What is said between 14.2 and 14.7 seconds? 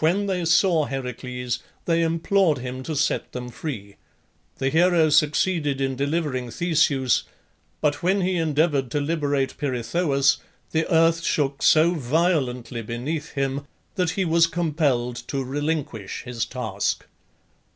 was